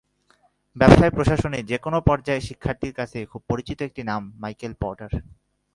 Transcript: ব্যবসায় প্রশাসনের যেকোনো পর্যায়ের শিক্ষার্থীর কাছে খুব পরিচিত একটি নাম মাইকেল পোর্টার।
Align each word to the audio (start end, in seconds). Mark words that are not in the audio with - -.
ব্যবসায় 0.75 1.13
প্রশাসনের 1.15 1.63
যেকোনো 1.65 1.97
পর্যায়ের 2.01 2.47
শিক্ষার্থীর 2.47 2.93
কাছে 2.93 3.19
খুব 3.31 3.41
পরিচিত 3.49 3.79
একটি 3.87 4.01
নাম 4.03 4.21
মাইকেল 4.41 4.73
পোর্টার। 4.81 5.11